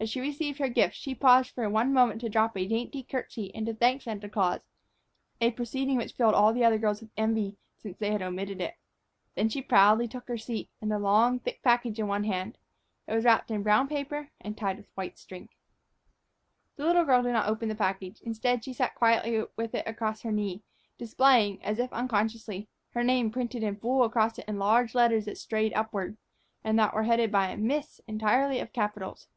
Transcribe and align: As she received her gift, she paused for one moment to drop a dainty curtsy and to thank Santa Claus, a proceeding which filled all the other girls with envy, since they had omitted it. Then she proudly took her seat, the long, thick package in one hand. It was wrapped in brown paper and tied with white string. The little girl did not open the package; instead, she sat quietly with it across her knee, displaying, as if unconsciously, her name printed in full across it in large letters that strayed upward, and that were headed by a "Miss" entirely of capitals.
As 0.00 0.10
she 0.10 0.20
received 0.20 0.58
her 0.58 0.68
gift, 0.68 0.94
she 0.94 1.14
paused 1.14 1.52
for 1.54 1.66
one 1.70 1.90
moment 1.90 2.20
to 2.20 2.28
drop 2.28 2.58
a 2.58 2.66
dainty 2.68 3.02
curtsy 3.02 3.50
and 3.54 3.64
to 3.64 3.72
thank 3.72 4.02
Santa 4.02 4.28
Claus, 4.28 4.60
a 5.40 5.50
proceeding 5.50 5.96
which 5.96 6.12
filled 6.12 6.34
all 6.34 6.52
the 6.52 6.62
other 6.62 6.76
girls 6.76 7.00
with 7.00 7.08
envy, 7.16 7.56
since 7.78 7.96
they 7.96 8.12
had 8.12 8.20
omitted 8.20 8.60
it. 8.60 8.74
Then 9.34 9.48
she 9.48 9.62
proudly 9.62 10.06
took 10.06 10.28
her 10.28 10.36
seat, 10.36 10.68
the 10.82 10.98
long, 10.98 11.38
thick 11.38 11.62
package 11.62 11.98
in 11.98 12.06
one 12.06 12.24
hand. 12.24 12.58
It 13.06 13.14
was 13.14 13.24
wrapped 13.24 13.50
in 13.50 13.62
brown 13.62 13.88
paper 13.88 14.28
and 14.42 14.54
tied 14.58 14.76
with 14.76 14.90
white 14.94 15.16
string. 15.18 15.48
The 16.76 16.84
little 16.84 17.06
girl 17.06 17.22
did 17.22 17.32
not 17.32 17.48
open 17.48 17.70
the 17.70 17.74
package; 17.74 18.20
instead, 18.20 18.62
she 18.62 18.74
sat 18.74 18.94
quietly 18.94 19.42
with 19.56 19.74
it 19.74 19.86
across 19.86 20.20
her 20.20 20.32
knee, 20.32 20.62
displaying, 20.98 21.62
as 21.62 21.78
if 21.78 21.90
unconsciously, 21.94 22.68
her 22.90 23.02
name 23.04 23.30
printed 23.30 23.62
in 23.62 23.76
full 23.76 24.04
across 24.04 24.38
it 24.38 24.44
in 24.46 24.58
large 24.58 24.94
letters 24.94 25.24
that 25.24 25.38
strayed 25.38 25.72
upward, 25.72 26.18
and 26.62 26.78
that 26.78 26.92
were 26.92 27.04
headed 27.04 27.32
by 27.32 27.48
a 27.48 27.56
"Miss" 27.56 28.02
entirely 28.06 28.60
of 28.60 28.70
capitals. 28.74 29.28